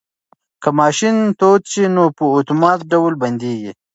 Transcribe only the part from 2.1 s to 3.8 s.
په اتومات ډول بندیږي.